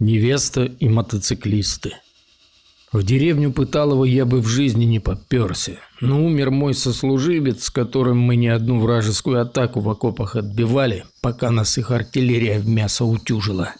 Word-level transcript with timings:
Невеста 0.00 0.64
и 0.64 0.88
мотоциклисты. 0.88 1.92
В 2.90 3.02
деревню 3.02 3.52
Пыталова 3.52 4.06
я 4.06 4.24
бы 4.24 4.40
в 4.40 4.48
жизни 4.48 4.86
не 4.86 4.98
попёрся, 4.98 5.78
но 6.00 6.24
умер 6.24 6.50
мой 6.50 6.72
сослуживец, 6.72 7.64
с 7.64 7.70
которым 7.70 8.18
мы 8.18 8.36
не 8.36 8.48
одну 8.48 8.80
вражескую 8.80 9.42
атаку 9.42 9.80
в 9.80 9.90
окопах 9.90 10.36
отбивали, 10.36 11.04
пока 11.20 11.50
нас 11.50 11.76
их 11.76 11.90
артиллерия 11.90 12.58
в 12.58 12.66
мясо 12.66 13.04
утюжила. 13.04 13.74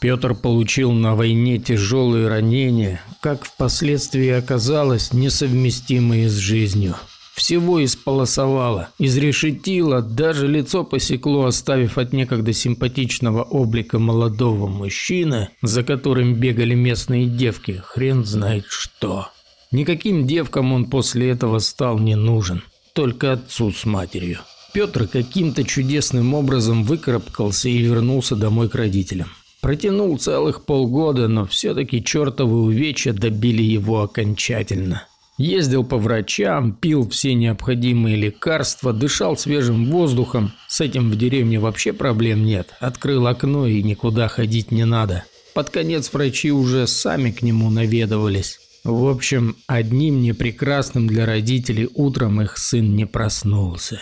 Петр 0.00 0.34
получил 0.34 0.90
на 0.92 1.14
войне 1.14 1.58
тяжелые 1.58 2.28
ранения, 2.28 3.02
как 3.20 3.44
впоследствии 3.44 4.30
оказалось, 4.30 5.12
несовместимые 5.12 6.30
с 6.30 6.34
жизнью. 6.34 6.96
Всего 7.38 7.82
исполосовало, 7.84 8.88
изрешетило, 8.98 10.02
даже 10.02 10.48
лицо 10.48 10.82
посекло, 10.82 11.44
оставив 11.44 11.96
от 11.96 12.12
некогда 12.12 12.52
симпатичного 12.52 13.44
облика 13.44 14.00
молодого 14.00 14.66
мужчины, 14.66 15.50
за 15.62 15.84
которым 15.84 16.34
бегали 16.34 16.74
местные 16.74 17.26
девки, 17.26 17.80
хрен 17.86 18.24
знает 18.24 18.64
что. 18.68 19.28
Никаким 19.70 20.26
девкам 20.26 20.72
он 20.72 20.86
после 20.86 21.30
этого 21.30 21.60
стал 21.60 22.00
не 22.00 22.16
нужен, 22.16 22.64
только 22.92 23.34
отцу 23.34 23.70
с 23.70 23.84
матерью. 23.84 24.40
Петр 24.74 25.06
каким-то 25.06 25.62
чудесным 25.62 26.34
образом 26.34 26.82
выкарабкался 26.82 27.68
и 27.68 27.78
вернулся 27.78 28.34
домой 28.34 28.68
к 28.68 28.74
родителям. 28.74 29.28
Протянул 29.60 30.18
целых 30.18 30.64
полгода, 30.64 31.28
но 31.28 31.46
все-таки 31.46 32.02
чертовы 32.02 32.62
увечья 32.62 33.12
добили 33.12 33.62
его 33.62 34.02
окончательно. 34.02 35.04
Ездил 35.38 35.84
по 35.84 35.98
врачам, 35.98 36.72
пил 36.72 37.08
все 37.08 37.32
необходимые 37.32 38.16
лекарства, 38.16 38.92
дышал 38.92 39.36
свежим 39.36 39.88
воздухом. 39.88 40.52
С 40.66 40.80
этим 40.80 41.10
в 41.10 41.16
деревне 41.16 41.60
вообще 41.60 41.92
проблем 41.92 42.44
нет. 42.44 42.74
Открыл 42.80 43.28
окно 43.28 43.68
и 43.68 43.80
никуда 43.84 44.26
ходить 44.26 44.72
не 44.72 44.84
надо. 44.84 45.22
Под 45.54 45.70
конец 45.70 46.12
врачи 46.12 46.50
уже 46.50 46.88
сами 46.88 47.30
к 47.30 47.42
нему 47.42 47.70
наведывались. 47.70 48.58
В 48.82 49.06
общем, 49.06 49.56
одним 49.68 50.22
непрекрасным 50.22 51.06
для 51.06 51.24
родителей 51.24 51.88
утром 51.94 52.40
их 52.40 52.58
сын 52.58 52.96
не 52.96 53.06
проснулся. 53.06 54.00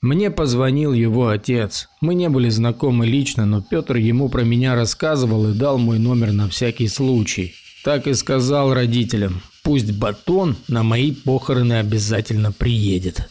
Мне 0.00 0.32
позвонил 0.32 0.92
его 0.92 1.28
отец. 1.28 1.88
Мы 2.00 2.16
не 2.16 2.28
были 2.28 2.48
знакомы 2.48 3.06
лично, 3.06 3.46
но 3.46 3.62
Петр 3.62 3.96
ему 3.96 4.28
про 4.28 4.42
меня 4.42 4.74
рассказывал 4.74 5.48
и 5.48 5.54
дал 5.54 5.78
мой 5.78 6.00
номер 6.00 6.32
на 6.32 6.48
всякий 6.48 6.88
случай. 6.88 7.54
Так 7.84 8.08
и 8.08 8.14
сказал 8.14 8.74
родителям. 8.74 9.42
Пусть 9.62 9.92
батон 9.92 10.56
на 10.68 10.82
мои 10.82 11.12
похороны 11.12 11.74
обязательно 11.74 12.52
приедет. 12.52 13.28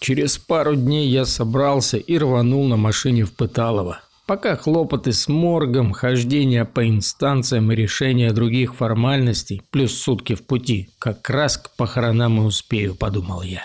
Через 0.00 0.38
пару 0.38 0.76
дней 0.76 1.08
я 1.08 1.24
собрался 1.24 1.98
и 1.98 2.18
рванул 2.18 2.66
на 2.66 2.76
машине 2.76 3.24
в 3.24 3.32
Пыталово. 3.32 4.00
Пока 4.26 4.56
хлопоты 4.56 5.12
с 5.12 5.28
моргом, 5.28 5.92
хождение 5.92 6.64
по 6.64 6.88
инстанциям 6.88 7.70
и 7.70 7.76
решение 7.76 8.32
других 8.32 8.74
формальностей, 8.74 9.60
плюс 9.70 9.92
сутки 9.92 10.34
в 10.34 10.46
пути, 10.46 10.88
как 10.98 11.28
раз 11.28 11.58
к 11.58 11.70
похоронам 11.76 12.40
и 12.40 12.44
успею, 12.44 12.94
подумал 12.94 13.42
я. 13.42 13.62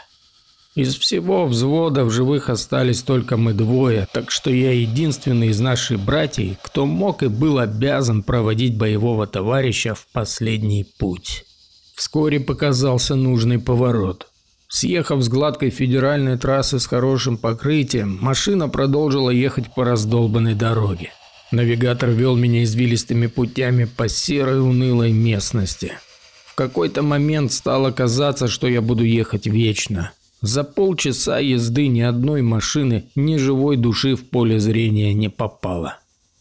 Из 0.76 0.96
всего 0.98 1.46
взвода 1.46 2.04
в 2.04 2.12
живых 2.12 2.50
остались 2.50 3.02
только 3.04 3.38
мы 3.38 3.54
двое, 3.54 4.08
так 4.12 4.32
что 4.32 4.50
я 4.50 4.72
единственный 4.72 5.48
из 5.48 5.60
наших 5.60 6.00
братьев, 6.00 6.58
кто 6.62 6.86
мог 6.86 7.24
и 7.24 7.28
был 7.28 7.60
обязан 7.60 8.24
проводить 8.24 8.78
боевого 8.78 9.28
товарища 9.28 9.96
в 9.96 10.08
последний 10.12 10.86
путь. 10.98 11.46
Вскоре 12.00 12.40
показался 12.40 13.16
нужный 13.16 13.60
поворот. 13.60 14.30
Съехав 14.70 15.22
с 15.22 15.28
гладкой 15.28 15.70
федеральной 15.70 16.38
трассы 16.38 16.80
с 16.80 16.86
хорошим 16.86 17.38
покрытием, 17.38 18.18
машина 18.22 18.70
продолжила 18.70 19.30
ехать 19.30 19.74
по 19.76 19.84
раздолбанной 19.84 20.56
дороге. 20.56 21.12
Навигатор 21.52 22.12
вел 22.12 22.38
меня 22.38 22.64
извилистыми 22.64 23.28
путями 23.28 23.84
по 23.84 24.08
серой 24.08 24.62
унылой 24.62 25.12
местности. 25.12 25.92
В 26.46 26.56
какой-то 26.56 27.04
момент 27.04 27.52
стало 27.52 27.92
казаться, 27.92 28.48
что 28.48 28.70
я 28.70 28.82
буду 28.82 29.04
ехать 29.04 29.46
вечно. 29.46 30.14
За 30.42 30.64
полчаса 30.64 31.40
езды 31.40 31.88
ни 31.88 32.00
одной 32.00 32.42
машины, 32.42 33.10
ни 33.16 33.36
живой 33.36 33.76
души 33.76 34.16
в 34.16 34.24
поле 34.30 34.58
зрения 34.62 35.14
не 35.14 35.28
попало. 35.28 35.98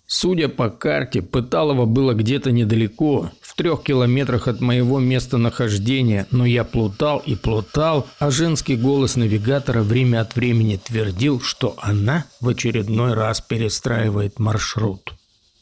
Судя 0.07 0.49
по 0.49 0.71
карте, 0.71 1.21
Пыталово 1.21 1.85
было 1.85 2.15
где-то 2.15 2.53
недалеко, 2.53 3.33
трех 3.59 3.83
километрах 3.83 4.47
от 4.47 4.61
моего 4.61 5.01
местонахождения, 5.01 6.29
но 6.31 6.47
я 6.47 6.63
плутал 6.63 7.19
и 7.19 7.35
плутал, 7.35 8.07
а 8.21 8.31
женский 8.31 8.77
голос 8.77 9.17
навигатора 9.17 9.83
время 9.83 10.21
от 10.21 10.37
времени 10.37 10.81
твердил, 10.83 11.41
что 11.41 11.75
она 11.79 12.25
в 12.41 12.49
очередной 12.49 13.15
раз 13.15 13.41
перестраивает 13.41 14.39
маршрут. 14.39 15.13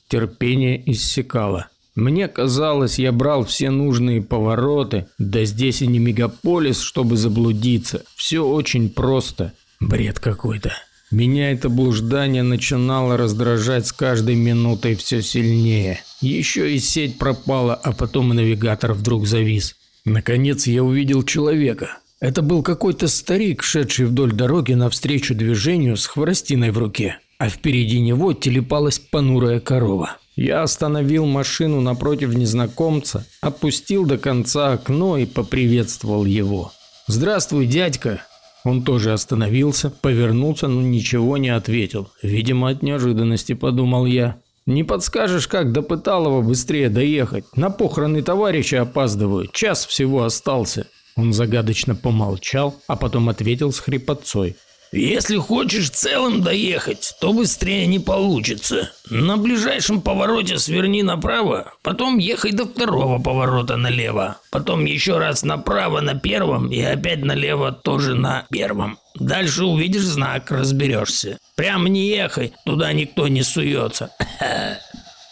Терпение 0.08 0.80
иссякало. 0.92 1.68
Мне 1.94 2.28
казалось, 2.28 2.98
я 2.98 3.12
брал 3.12 3.46
все 3.46 3.70
нужные 3.70 4.20
повороты, 4.20 5.06
да 5.18 5.46
здесь 5.46 5.80
и 5.80 5.86
не 5.86 5.98
мегаполис, 5.98 6.80
чтобы 6.80 7.16
заблудиться. 7.16 8.02
Все 8.14 8.46
очень 8.46 8.90
просто. 8.90 9.54
Бред 9.80 10.20
какой-то. 10.20 10.72
Меня 11.12 11.52
это 11.52 11.68
блуждание 11.68 12.42
начинало 12.42 13.16
раздражать 13.16 13.86
с 13.86 13.92
каждой 13.92 14.34
минутой 14.34 14.96
все 14.96 15.22
сильнее. 15.22 16.00
Еще 16.20 16.74
и 16.74 16.80
сеть 16.80 17.16
пропала, 17.16 17.74
а 17.74 17.92
потом 17.92 18.30
навигатор 18.30 18.92
вдруг 18.92 19.26
завис. 19.26 19.76
Наконец 20.04 20.66
я 20.66 20.82
увидел 20.82 21.22
человека. 21.22 21.98
Это 22.18 22.42
был 22.42 22.62
какой-то 22.62 23.06
старик, 23.06 23.62
шедший 23.62 24.06
вдоль 24.06 24.32
дороги 24.32 24.72
навстречу 24.72 25.34
движению 25.34 25.96
с 25.96 26.06
хворостиной 26.06 26.70
в 26.70 26.78
руке, 26.78 27.18
а 27.38 27.48
впереди 27.50 28.00
него 28.00 28.32
телепалась 28.32 28.98
понурая 28.98 29.60
корова. 29.60 30.16
Я 30.34 30.62
остановил 30.62 31.24
машину 31.26 31.80
напротив 31.80 32.34
незнакомца, 32.34 33.26
опустил 33.40 34.04
до 34.04 34.18
конца 34.18 34.72
окно 34.72 35.18
и 35.18 35.24
поприветствовал 35.24 36.24
его. 36.24 36.72
«Здравствуй, 37.06 37.66
дядька!» 37.66 38.22
Он 38.66 38.82
тоже 38.82 39.12
остановился, 39.12 39.90
повернулся, 39.90 40.66
но 40.66 40.82
ничего 40.82 41.36
не 41.36 41.50
ответил. 41.50 42.08
Видимо, 42.20 42.70
от 42.70 42.82
неожиданности, 42.82 43.52
подумал 43.52 44.06
я. 44.06 44.38
«Не 44.66 44.82
подскажешь, 44.82 45.46
как 45.46 45.70
до 45.70 45.82
Пыталова 45.82 46.42
быстрее 46.42 46.88
доехать? 46.88 47.44
На 47.54 47.70
похороны 47.70 48.22
товарища 48.22 48.82
опаздываю, 48.82 49.46
час 49.52 49.86
всего 49.86 50.24
остался». 50.24 50.88
Он 51.14 51.32
загадочно 51.32 51.94
помолчал, 51.94 52.74
а 52.88 52.96
потом 52.96 53.28
ответил 53.28 53.70
с 53.70 53.78
хрипотцой. 53.78 54.56
Если 54.92 55.36
хочешь 55.36 55.90
целым 55.90 56.42
доехать, 56.42 57.14
то 57.20 57.32
быстрее 57.32 57.86
не 57.86 57.98
получится. 57.98 58.92
На 59.10 59.36
ближайшем 59.36 60.00
повороте 60.00 60.58
сверни 60.58 61.02
направо, 61.02 61.74
потом 61.82 62.18
ехай 62.18 62.52
до 62.52 62.66
второго 62.66 63.18
поворота 63.18 63.76
налево, 63.76 64.36
потом 64.50 64.84
еще 64.84 65.18
раз 65.18 65.42
направо 65.42 66.00
на 66.00 66.14
первом 66.14 66.70
и 66.70 66.80
опять 66.80 67.24
налево 67.24 67.72
тоже 67.72 68.14
на 68.14 68.46
первом. 68.50 68.98
Дальше 69.16 69.64
увидишь 69.64 70.02
знак, 70.02 70.50
разберешься. 70.50 71.38
Прям 71.56 71.86
не 71.86 72.08
ехай, 72.08 72.52
туда 72.64 72.92
никто 72.92 73.28
не 73.28 73.42
суется. 73.42 74.10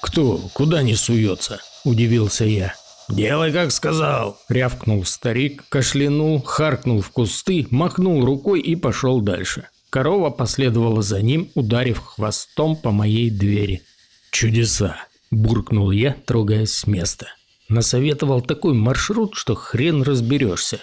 Кто? 0.03 0.39
Куда 0.53 0.83
не 0.83 0.95
суется? 0.95 1.61
Удивился 1.85 2.45
я. 2.45 2.75
«Делай, 3.09 3.53
как 3.53 3.71
сказал!»– 3.71 4.39
рявкнул 4.49 5.05
старик, 5.05 5.65
кашлянул, 5.69 6.41
харкнул 6.43 7.03
в 7.03 7.11
кусты, 7.11 7.67
махнул 7.71 8.25
рукой 8.25 8.61
и 8.61 8.77
пошел 8.77 9.21
дальше. 9.21 9.69
Корова 9.91 10.31
последовала 10.31 11.03
за 11.03 11.21
ним, 11.21 11.51
ударив 11.55 11.99
хвостом 11.99 12.77
по 12.77 12.91
моей 12.91 13.31
двери. 13.31 13.83
«Чудеса!»– 14.31 14.97
буркнул 15.31 15.91
я, 15.91 16.17
трогаясь 16.25 16.73
с 16.73 16.87
места. 16.87 17.27
Насоветовал 17.69 18.41
такой 18.41 18.75
маршрут, 18.75 19.35
что 19.35 19.55
хрен 19.55 20.03
разберешься. 20.03 20.81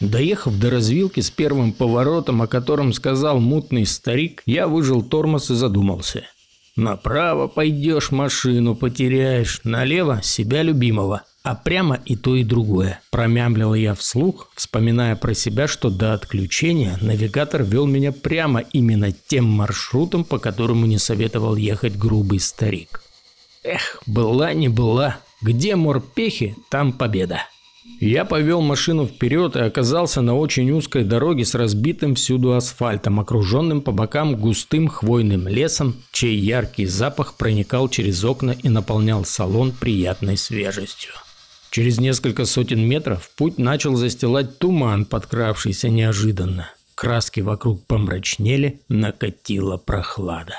Доехав 0.00 0.58
до 0.58 0.70
развилки 0.70 1.20
с 1.20 1.30
первым 1.30 1.72
поворотом, 1.72 2.42
о 2.42 2.46
котором 2.46 2.92
сказал 2.92 3.40
мутный 3.40 3.86
старик, 3.86 4.42
я 4.44 4.68
выжил 4.68 5.02
тормоз 5.02 5.50
и 5.50 5.54
задумался. 5.54 6.24
Направо 6.76 7.48
пойдешь, 7.48 8.10
машину 8.10 8.74
потеряешь, 8.74 9.62
налево– 9.64 10.20
себя 10.22 10.62
любимого– 10.62 11.22
а 11.46 11.54
прямо 11.54 12.00
и 12.04 12.16
то, 12.16 12.34
и 12.34 12.42
другое. 12.42 13.00
Промямлил 13.12 13.72
я 13.74 13.94
вслух, 13.94 14.50
вспоминая 14.56 15.14
про 15.14 15.32
себя, 15.32 15.68
что 15.68 15.90
до 15.90 16.12
отключения 16.12 16.98
навигатор 17.00 17.62
вел 17.62 17.86
меня 17.86 18.10
прямо 18.10 18.62
именно 18.72 19.12
тем 19.12 19.44
маршрутом, 19.44 20.24
по 20.24 20.40
которому 20.40 20.86
не 20.86 20.98
советовал 20.98 21.54
ехать 21.54 21.96
грубый 21.96 22.40
старик. 22.40 23.04
Эх, 23.62 24.02
была 24.06 24.54
не 24.54 24.68
была. 24.68 25.18
Где 25.40 25.76
морпехи, 25.76 26.56
там 26.68 26.92
победа. 26.92 27.42
Я 28.00 28.24
повел 28.24 28.60
машину 28.60 29.06
вперед 29.06 29.54
и 29.54 29.60
оказался 29.60 30.22
на 30.22 30.34
очень 30.34 30.72
узкой 30.72 31.04
дороге 31.04 31.44
с 31.44 31.54
разбитым 31.54 32.16
всюду 32.16 32.54
асфальтом, 32.54 33.20
окруженным 33.20 33.82
по 33.82 33.92
бокам 33.92 34.34
густым 34.34 34.88
хвойным 34.88 35.46
лесом, 35.46 35.94
чей 36.10 36.36
яркий 36.36 36.86
запах 36.86 37.34
проникал 37.34 37.88
через 37.88 38.24
окна 38.24 38.50
и 38.50 38.68
наполнял 38.68 39.24
салон 39.24 39.70
приятной 39.70 40.36
свежестью. 40.36 41.12
Через 41.76 42.00
несколько 42.00 42.46
сотен 42.46 42.88
метров 42.88 43.30
путь 43.36 43.58
начал 43.58 43.96
застилать 43.96 44.58
туман, 44.58 45.04
подкравшийся 45.04 45.90
неожиданно. 45.90 46.70
Краски 46.94 47.40
вокруг 47.40 47.84
помрачнели, 47.84 48.80
накатила 48.88 49.76
прохлада. 49.76 50.54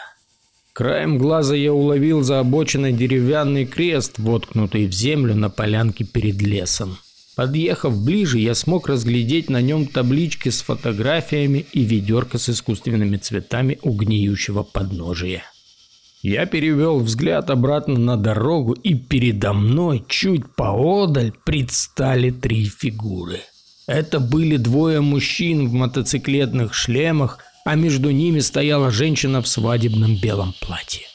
Краем 0.73 1.17
глаза 1.17 1.55
я 1.55 1.73
уловил 1.73 2.21
за 2.21 2.39
обочиной 2.39 2.93
деревянный 2.93 3.65
крест, 3.65 4.19
воткнутый 4.19 4.85
в 4.85 4.91
землю 4.91 5.33
на 5.33 5.49
полянке 5.49 6.03
перед 6.03 6.39
лесом. 6.39 6.99
Подъехав 7.35 7.99
ближе, 7.99 8.37
я 8.37 8.53
смог 8.53 8.87
разглядеть 8.87 9.49
на 9.49 9.59
нем 9.59 9.87
таблички 9.87 10.49
с 10.49 10.61
фотографиями 10.61 11.65
и 11.73 11.83
ведерко 11.83 12.37
с 12.37 12.47
искусственными 12.47 13.17
цветами 13.17 13.79
у 13.81 13.91
гниющего 13.93 14.61
подножия. 14.61 15.45
Я 16.21 16.45
перевел 16.45 16.99
взгляд 16.99 17.49
обратно 17.49 17.99
на 17.99 18.17
дорогу, 18.17 18.73
и 18.73 18.95
передо 18.95 19.53
мной, 19.53 20.03
чуть 20.07 20.49
поодаль, 20.55 21.31
предстали 21.45 22.31
три 22.31 22.65
фигуры. 22.65 23.41
Это 23.85 24.19
были 24.19 24.57
двое 24.57 24.99
мужчин 24.99 25.69
в 25.69 25.73
мотоциклетных 25.73 26.73
шлемах, 26.73 27.39
а 27.65 27.75
между 27.75 28.11
ними 28.11 28.39
стояла 28.39 28.91
женщина 28.91 29.41
в 29.41 29.47
свадебном 29.47 30.15
белом 30.19 30.53
платье. 30.59 31.05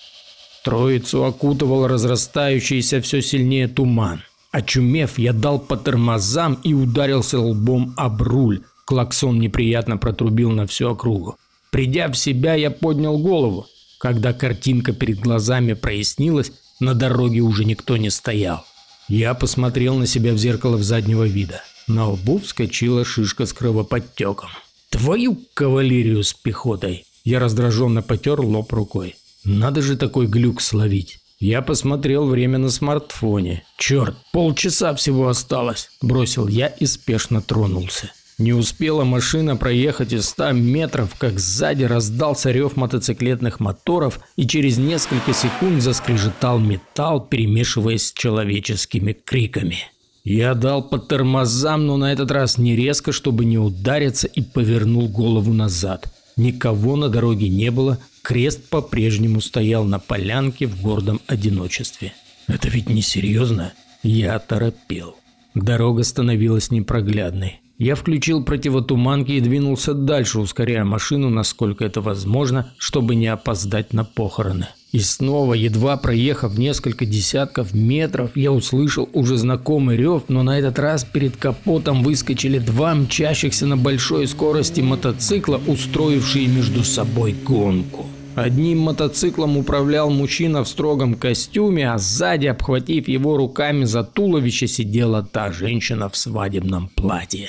Троицу 0.64 1.24
окутывал 1.24 1.86
разрастающийся 1.88 3.00
все 3.00 3.20
сильнее 3.20 3.68
туман. 3.68 4.22
Очумев, 4.52 5.18
я 5.18 5.32
дал 5.32 5.58
по 5.58 5.76
тормозам 5.76 6.58
и 6.62 6.74
ударился 6.74 7.40
лбом 7.40 7.94
об 7.96 8.22
руль. 8.22 8.62
Клаксон 8.84 9.40
неприятно 9.40 9.96
протрубил 9.96 10.50
на 10.50 10.66
всю 10.66 10.90
округу. 10.90 11.36
Придя 11.70 12.08
в 12.08 12.14
себя, 12.14 12.54
я 12.54 12.70
поднял 12.70 13.18
голову. 13.18 13.66
Когда 14.02 14.32
картинка 14.32 14.92
перед 14.92 15.20
глазами 15.20 15.74
прояснилась, 15.74 16.50
на 16.80 16.92
дороге 16.92 17.38
уже 17.38 17.64
никто 17.64 17.96
не 17.96 18.10
стоял. 18.10 18.64
Я 19.06 19.32
посмотрел 19.34 19.94
на 19.94 20.08
себя 20.08 20.32
в 20.32 20.38
зеркало 20.38 20.76
в 20.76 20.82
заднего 20.82 21.22
вида. 21.22 21.62
На 21.86 22.08
лбу 22.08 22.40
вскочила 22.40 23.04
шишка 23.04 23.46
с 23.46 23.52
кровоподтеком. 23.52 24.48
Твою 24.90 25.38
кавалерию 25.54 26.24
с 26.24 26.34
пехотой. 26.34 27.04
Я 27.22 27.38
раздраженно 27.38 28.02
потер 28.02 28.40
лоб 28.40 28.72
рукой. 28.72 29.14
Надо 29.44 29.82
же 29.82 29.96
такой 29.96 30.26
глюк 30.26 30.62
словить. 30.62 31.20
Я 31.38 31.62
посмотрел 31.62 32.26
время 32.26 32.58
на 32.58 32.70
смартфоне. 32.70 33.62
Черт, 33.78 34.16
полчаса 34.32 34.96
всего 34.96 35.28
осталось. 35.28 35.90
Бросил 36.00 36.48
я 36.48 36.66
и 36.66 36.86
спешно 36.86 37.40
тронулся. 37.40 38.10
Не 38.42 38.54
успела 38.54 39.04
машина 39.04 39.54
проехать 39.54 40.12
и 40.12 40.20
100 40.20 40.50
метров, 40.50 41.14
как 41.16 41.38
сзади 41.38 41.84
раздался 41.84 42.50
рев 42.50 42.74
мотоциклетных 42.74 43.60
моторов 43.60 44.18
и 44.34 44.48
через 44.48 44.78
несколько 44.78 45.32
секунд 45.32 45.80
заскрежетал 45.80 46.58
металл, 46.58 47.20
перемешиваясь 47.20 48.08
с 48.08 48.12
человеческими 48.12 49.12
криками. 49.12 49.78
Я 50.24 50.54
дал 50.54 50.82
по 50.82 50.98
тормозам, 50.98 51.86
но 51.86 51.96
на 51.96 52.12
этот 52.12 52.32
раз 52.32 52.58
не 52.58 52.74
резко, 52.74 53.12
чтобы 53.12 53.44
не 53.44 53.58
удариться, 53.58 54.26
и 54.26 54.40
повернул 54.42 55.08
голову 55.08 55.52
назад. 55.52 56.12
Никого 56.36 56.96
на 56.96 57.08
дороге 57.08 57.48
не 57.48 57.70
было, 57.70 58.00
крест 58.22 58.68
по-прежнему 58.68 59.40
стоял 59.40 59.84
на 59.84 60.00
полянке 60.00 60.66
в 60.66 60.82
гордом 60.82 61.20
одиночестве. 61.28 62.12
Это 62.48 62.68
ведь 62.68 62.88
не 62.88 63.02
серьезно. 63.02 63.72
Я 64.02 64.36
торопел. 64.40 65.14
Дорога 65.54 66.02
становилась 66.02 66.72
непроглядной. 66.72 67.61
Я 67.82 67.96
включил 67.96 68.44
противотуманки 68.44 69.32
и 69.32 69.40
двинулся 69.40 69.92
дальше, 69.92 70.38
ускоряя 70.38 70.84
машину, 70.84 71.30
насколько 71.30 71.84
это 71.84 72.00
возможно, 72.00 72.72
чтобы 72.78 73.16
не 73.16 73.26
опоздать 73.26 73.92
на 73.92 74.04
похороны. 74.04 74.68
И 74.92 75.00
снова, 75.00 75.54
едва 75.54 75.96
проехав 75.96 76.56
несколько 76.56 77.06
десятков 77.06 77.74
метров, 77.74 78.36
я 78.36 78.52
услышал 78.52 79.08
уже 79.12 79.36
знакомый 79.36 79.96
рев, 79.96 80.22
но 80.28 80.44
на 80.44 80.60
этот 80.60 80.78
раз 80.78 81.02
перед 81.02 81.36
капотом 81.36 82.04
выскочили 82.04 82.60
два 82.60 82.94
мчащихся 82.94 83.66
на 83.66 83.76
большой 83.76 84.28
скорости 84.28 84.80
мотоцикла, 84.80 85.60
устроившие 85.66 86.46
между 86.46 86.84
собой 86.84 87.32
гонку. 87.32 88.06
Одним 88.36 88.78
мотоциклом 88.78 89.56
управлял 89.56 90.08
мужчина 90.08 90.62
в 90.62 90.68
строгом 90.68 91.14
костюме, 91.14 91.90
а 91.90 91.98
сзади, 91.98 92.46
обхватив 92.46 93.08
его 93.08 93.36
руками 93.36 93.86
за 93.86 94.04
туловище, 94.04 94.68
сидела 94.68 95.24
та 95.24 95.50
женщина 95.50 96.08
в 96.08 96.16
свадебном 96.16 96.88
платье. 96.94 97.48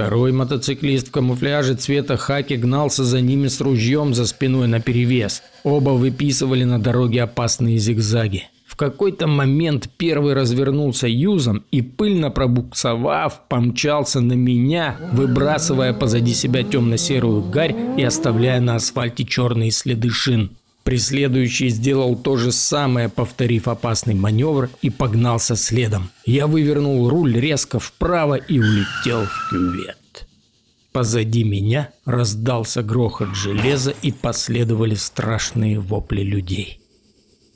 Второй 0.00 0.32
мотоциклист 0.32 1.08
в 1.08 1.10
камуфляже 1.10 1.74
цвета 1.74 2.16
хаки 2.16 2.54
гнался 2.56 3.04
за 3.04 3.20
ними 3.20 3.48
с 3.48 3.60
ружьем 3.60 4.14
за 4.14 4.26
спиной 4.26 4.66
наперевес. 4.66 5.42
Оба 5.62 5.90
выписывали 5.90 6.64
на 6.64 6.80
дороге 6.80 7.24
опасные 7.24 7.76
зигзаги. 7.76 8.48
В 8.66 8.76
какой-то 8.76 9.26
момент 9.26 9.90
первый 9.98 10.32
развернулся 10.32 11.06
юзом 11.06 11.66
и, 11.70 11.82
пыльно 11.82 12.30
пробуксовав, 12.30 13.42
помчался 13.50 14.22
на 14.22 14.32
меня, 14.32 14.96
выбрасывая 15.12 15.92
позади 15.92 16.32
себя 16.32 16.62
темно-серую 16.62 17.42
гарь 17.50 17.76
и 17.98 18.02
оставляя 18.02 18.60
на 18.60 18.76
асфальте 18.76 19.26
черные 19.26 19.70
следы 19.70 20.08
шин. 20.08 20.56
Преследующий 20.90 21.68
сделал 21.68 22.16
то 22.16 22.36
же 22.36 22.50
самое, 22.50 23.08
повторив 23.08 23.68
опасный 23.68 24.14
маневр 24.14 24.70
и 24.82 24.90
погнался 24.90 25.54
следом. 25.54 26.10
Я 26.26 26.48
вывернул 26.48 27.08
руль 27.08 27.38
резко 27.38 27.78
вправо 27.78 28.34
и 28.34 28.58
улетел 28.58 29.24
в 29.24 29.50
кювет. 29.50 30.26
Позади 30.90 31.44
меня 31.44 31.90
раздался 32.04 32.82
грохот 32.82 33.36
железа 33.36 33.94
и 34.02 34.10
последовали 34.10 34.96
страшные 34.96 35.78
вопли 35.78 36.22
людей. 36.22 36.80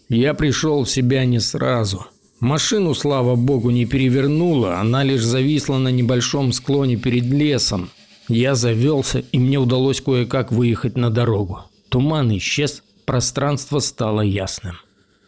Я 0.08 0.32
пришел 0.34 0.84
в 0.84 0.88
себя 0.88 1.25
не 1.25 1.40
сразу. 1.40 2.06
Машину, 2.38 2.94
слава 2.94 3.34
богу, 3.34 3.70
не 3.70 3.84
перевернула, 3.84 4.78
она 4.78 5.02
лишь 5.02 5.25
зависла 5.25 5.78
на 5.78 5.88
небольшом 5.88 6.52
склоне 6.52 6.98
перед 6.98 7.25
лесом. 7.25 7.90
Я 8.28 8.54
завелся, 8.54 9.25
и 9.32 9.40
мне 9.40 9.58
удалось 9.58 10.00
кое-как 10.00 10.52
выехать 10.52 10.96
на 10.96 11.10
дорогу. 11.10 11.62
Туман 11.88 12.37
исчез, 12.37 12.84
Пространство 13.04 13.80
стало 13.80 14.22
ясным. 14.22 14.76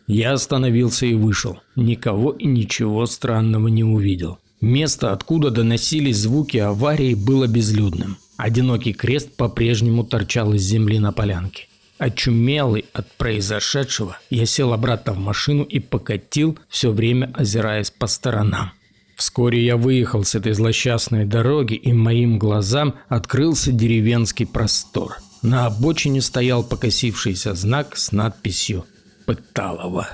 Я 0.06 0.32
остановился 0.32 1.06
и 1.06 1.14
вышел. 1.14 1.58
Никого 1.74 2.32
и 2.32 2.46
ничего 2.46 3.06
странного 3.06 3.68
не 3.68 3.84
увидел. 3.84 4.38
Место, 4.60 5.12
откуда 5.12 5.50
доносились 5.50 6.16
звуки 6.16 6.56
аварии, 6.56 7.14
было 7.14 7.46
безлюдным. 7.46 8.16
Одинокий 8.36 8.94
крест 8.94 9.36
по-прежнему 9.36 10.04
торчал 10.04 10.54
из 10.54 10.62
земли 10.62 10.98
на 10.98 11.12
полянке. 11.12 11.68
Очумелый 11.98 12.84
от 12.92 13.10
произошедшего, 13.12 14.18
я 14.30 14.46
сел 14.46 14.72
обратно 14.72 15.12
в 15.12 15.18
машину 15.18 15.64
и 15.64 15.78
покатил, 15.78 16.58
все 16.68 16.90
время 16.90 17.30
озираясь 17.34 17.90
по 17.90 18.06
сторонам. 18.06 18.72
Вскоре 19.16 19.64
я 19.64 19.78
выехал 19.78 20.24
с 20.24 20.34
этой 20.34 20.52
злосчастной 20.52 21.24
дороги, 21.24 21.74
и 21.74 21.92
моим 21.92 22.38
глазам 22.38 22.96
открылся 23.08 23.72
деревенский 23.72 24.46
простор– 24.46 25.16
на 25.46 25.66
обочине 25.66 26.20
стоял 26.20 26.64
покосившийся 26.64 27.54
знак 27.54 27.96
с 27.96 28.12
надписью 28.12 28.84
«Пыталово». 29.26 30.08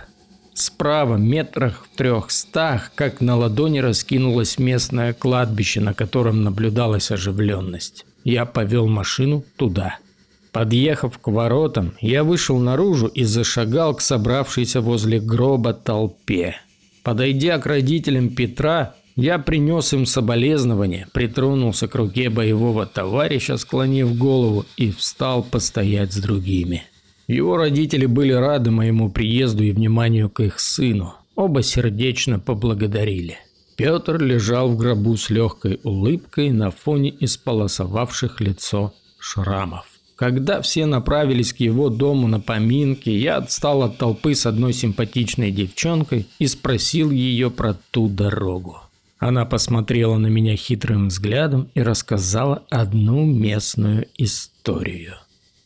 Справа, 0.55 1.17
метрах 1.17 1.87
в 1.87 1.97
трехстах, 1.97 2.93
как 2.95 3.23
на 3.23 3.37
ладони 3.37 3.79
раскинулось 3.79 4.59
местное 4.59 5.15
кладбище, 5.15 5.81
на 5.81 5.95
котором 5.95 6.43
наблюдалась 6.43 7.11
оживленность. 7.11 8.05
Я 8.25 8.45
повел 8.45 8.87
машину 8.87 9.43
туда. 9.57 9.99
Подъехав 10.53 11.19
к 11.19 11.27
воротам, 11.29 11.95
я 12.03 12.23
вышел 12.25 12.59
наружу 12.59 13.07
и 13.07 13.25
зашагал 13.25 13.95
к 13.95 14.03
собравшейся 14.03 14.83
возле 14.83 15.19
гроба 15.19 15.73
толпе. 15.73 16.57
Подойдя 17.03 17.59
к 17.59 17.65
родителям 17.65 18.29
Петра, 18.29 18.95
я 19.17 19.39
принес 19.39 19.93
им 19.93 20.07
соболезнования, 20.07 21.09
притронулся 21.13 21.89
к 21.89 21.95
руке 21.95 22.31
боевого 22.31 22.87
товарища, 22.87 23.57
склонив 23.57 24.17
голову, 24.17 24.65
и 24.77 24.91
встал 24.91 25.43
постоять 25.43 26.13
с 26.13 26.19
другими. 26.19 26.85
Его 27.29 27.57
родители 27.57 28.07
были 28.07 28.33
рады 28.33 28.71
моему 28.71 29.11
приезду 29.11 29.63
и 29.63 29.73
вниманию 29.73 30.29
к 30.29 30.41
их 30.41 30.61
сыну. 30.61 31.15
Оба 31.35 31.63
сердечно 31.63 32.39
поблагодарили. 32.39 33.39
Петр 33.77 34.23
лежал 34.23 34.69
в 34.69 34.77
гробу 34.77 35.17
с 35.17 35.31
легкой 35.31 35.81
улыбкой 35.83 36.51
на 36.51 36.71
фоне 36.71 37.15
исполосовавших 37.21 38.41
лицо 38.41 38.93
шрамов. 39.19 39.87
Когда 40.15 40.61
все 40.61 40.87
направились 40.87 41.53
к 41.53 41.61
его 41.61 41.89
дому 41.89 42.29
на 42.29 42.39
поминки, 42.39 43.09
я 43.11 43.39
отстал 43.39 43.83
от 43.83 43.99
толпы 43.99 44.35
с 44.35 44.47
одной 44.47 44.73
симпатичной 44.73 45.51
девчонкой 45.51 46.29
и 46.39 46.47
спросил 46.47 47.11
ее 47.11 47.51
про 47.51 47.75
ту 47.91 48.09
дорогу. 48.09 48.79
Она 49.23 49.45
посмотрела 49.45 50.19
на 50.19 50.27
меня 50.27 50.57
хитрым 50.57 51.07
взглядом 51.07 51.71
и 51.77 51.81
рассказала 51.81 52.65
одну 52.71 53.25
местную 53.25 54.09
историю. 54.19 55.15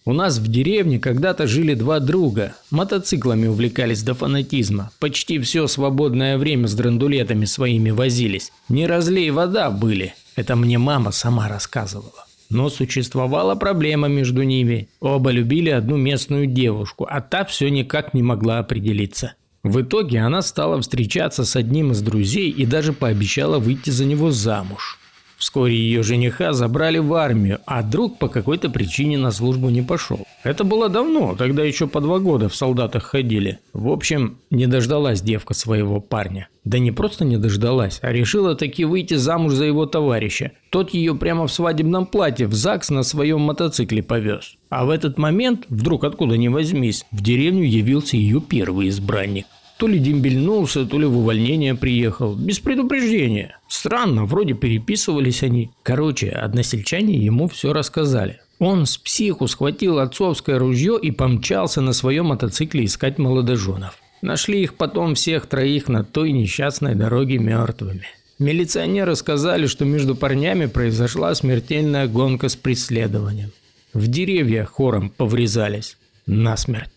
У 0.04 0.12
нас 0.12 0.36
в 0.36 0.46
деревне 0.46 0.98
когда-то 0.98 1.46
жили 1.46 1.72
два 1.72 1.98
друга. 1.98 2.54
Мотоциклами 2.70 3.46
увлекались 3.46 4.02
до 4.02 4.12
фанатизма. 4.12 4.90
Почти 5.00 5.38
все 5.38 5.68
свободное 5.68 6.36
время 6.36 6.68
с 6.68 6.74
драндулетами 6.74 7.46
своими 7.46 7.88
возились. 7.88 8.52
Не 8.68 8.86
разлей 8.86 9.30
вода 9.30 9.70
были. 9.70 10.14
Это 10.36 10.54
мне 10.54 10.76
мама 10.76 11.10
сама 11.10 11.48
рассказывала. 11.48 12.26
Но 12.50 12.68
существовала 12.68 13.54
проблема 13.54 14.06
между 14.06 14.42
ними. 14.42 14.90
Оба 15.00 15.30
любили 15.30 15.70
одну 15.70 15.96
местную 15.96 16.44
девушку, 16.44 17.08
а 17.10 17.22
та 17.22 17.46
все 17.46 17.70
никак 17.70 18.12
не 18.12 18.22
могла 18.22 18.58
определиться. 18.58 19.32
В 19.66 19.82
итоге 19.82 20.20
она 20.20 20.42
стала 20.42 20.80
встречаться 20.80 21.44
с 21.44 21.56
одним 21.56 21.90
из 21.90 22.00
друзей 22.00 22.50
и 22.50 22.64
даже 22.64 22.92
пообещала 22.92 23.58
выйти 23.58 23.90
за 23.90 24.04
него 24.04 24.30
замуж. 24.30 24.96
Вскоре 25.36 25.76
ее 25.76 26.02
жениха 26.02 26.52
забрали 26.52 26.98
в 26.98 27.12
армию, 27.12 27.58
а 27.66 27.82
друг 27.82 28.18
по 28.18 28.28
какой-то 28.28 28.70
причине 28.70 29.18
на 29.18 29.30
службу 29.32 29.68
не 29.68 29.82
пошел. 29.82 30.20
Это 30.44 30.64
было 30.64 30.88
давно, 30.88 31.34
тогда 31.36 31.62
еще 31.62 31.88
по 31.88 32.00
два 32.00 32.20
года 32.20 32.48
в 32.48 32.54
солдатах 32.54 33.02
ходили. 33.02 33.58
В 33.74 33.88
общем, 33.88 34.38
не 34.50 34.66
дождалась 34.66 35.20
девка 35.20 35.52
своего 35.52 36.00
парня. 36.00 36.48
Да 36.64 36.78
не 36.78 36.90
просто 36.90 37.24
не 37.24 37.36
дождалась, 37.36 37.98
а 38.02 38.12
решила 38.12 38.54
таки 38.54 38.84
выйти 38.84 39.14
замуж 39.14 39.52
за 39.52 39.66
его 39.66 39.84
товарища. 39.84 40.52
Тот 40.70 40.94
ее 40.94 41.14
прямо 41.14 41.46
в 41.46 41.52
свадебном 41.52 42.06
платье 42.06 42.46
в 42.46 42.54
ЗАГС 42.54 42.90
на 42.90 43.02
своем 43.02 43.40
мотоцикле 43.40 44.02
повез. 44.02 44.56
А 44.70 44.84
в 44.84 44.90
этот 44.90 45.18
момент, 45.18 45.66
вдруг 45.68 46.04
откуда 46.04 46.36
ни 46.36 46.48
возьмись, 46.48 47.04
в 47.10 47.22
деревню 47.22 47.64
явился 47.64 48.16
ее 48.16 48.40
первый 48.40 48.88
избранник. 48.88 49.46
То 49.78 49.86
ли 49.86 49.98
дембельнулся, 49.98 50.86
то 50.86 50.98
ли 50.98 51.04
в 51.06 51.18
увольнение 51.18 51.74
приехал. 51.74 52.34
Без 52.34 52.58
предупреждения. 52.58 53.58
Странно, 53.68 54.24
вроде 54.24 54.54
переписывались 54.54 55.42
они. 55.42 55.70
Короче, 55.82 56.30
односельчане 56.30 57.16
ему 57.18 57.48
все 57.48 57.72
рассказали. 57.72 58.40
Он 58.58 58.86
с 58.86 58.96
психу 58.96 59.48
схватил 59.48 59.98
отцовское 59.98 60.58
ружье 60.58 60.98
и 61.00 61.10
помчался 61.10 61.82
на 61.82 61.92
своем 61.92 62.26
мотоцикле 62.26 62.86
искать 62.86 63.18
молодоженов. 63.18 63.98
Нашли 64.22 64.62
их 64.62 64.74
потом 64.74 65.14
всех 65.14 65.46
троих 65.46 65.88
на 65.88 66.04
той 66.04 66.32
несчастной 66.32 66.94
дороге 66.94 67.38
мертвыми. 67.38 68.06
Милиционеры 68.38 69.14
сказали, 69.14 69.66
что 69.66 69.84
между 69.84 70.14
парнями 70.14 70.66
произошла 70.66 71.34
смертельная 71.34 72.06
гонка 72.06 72.48
с 72.48 72.56
преследованием. 72.56 73.52
В 73.92 74.08
деревья 74.08 74.64
хором 74.64 75.10
поврезались. 75.10 75.96
Насмерть. 76.26 76.95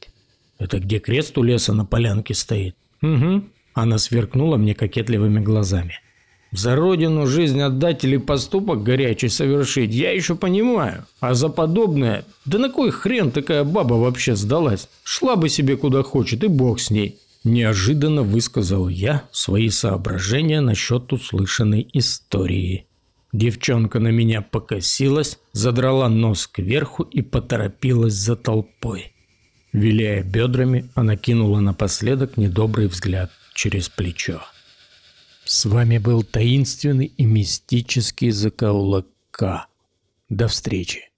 Это 0.59 0.79
где 0.79 0.99
крест 0.99 1.37
у 1.37 1.43
леса 1.43 1.73
на 1.73 1.85
полянке 1.85 2.33
стоит? 2.33 2.75
Угу. 3.01 3.43
Она 3.73 3.97
сверкнула 3.97 4.57
мне 4.57 4.75
кокетливыми 4.75 5.39
глазами. 5.39 5.93
За 6.51 6.75
родину 6.75 7.27
жизнь 7.27 7.61
отдать 7.61 8.03
или 8.03 8.17
поступок 8.17 8.83
горячий 8.83 9.29
совершить, 9.29 9.93
я 9.93 10.11
еще 10.11 10.35
понимаю. 10.35 11.05
А 11.19 11.35
за 11.35 11.47
подобное, 11.49 12.25
да 12.45 12.57
на 12.57 12.69
кой 12.69 12.91
хрен 12.91 13.31
такая 13.31 13.63
баба 13.63 13.93
вообще 13.93 14.35
сдалась? 14.35 14.89
Шла 15.03 15.35
бы 15.35 15.47
себе 15.47 15.77
куда 15.77 16.01
хочет, 16.01 16.43
и 16.43 16.47
бог 16.47 16.79
с 16.79 16.89
ней. 16.89 17.19
Неожиданно 17.43 18.23
высказал 18.23 18.89
я 18.89 19.23
свои 19.31 19.69
соображения 19.69 20.59
насчет 20.59 21.13
услышанной 21.13 21.87
истории. 21.93 22.87
Девчонка 23.31 23.99
на 23.99 24.09
меня 24.09 24.41
покосилась, 24.41 25.39
задрала 25.53 26.09
нос 26.09 26.47
кверху 26.47 27.03
и 27.03 27.21
поторопилась 27.21 28.15
за 28.15 28.35
толпой. 28.35 29.13
Виляя 29.71 30.23
бедрами, 30.23 30.89
она 30.95 31.15
кинула 31.15 31.59
напоследок 31.59 32.37
недобрый 32.37 32.87
взгляд 32.87 33.31
через 33.53 33.89
плечо. 33.89 34.41
С 35.45 35.65
вами 35.65 35.97
был 35.97 36.23
таинственный 36.23 37.05
и 37.05 37.25
мистический 37.25 38.31
закоулок 38.31 39.07
К. 39.31 39.67
До 40.29 40.47
встречи. 40.47 41.08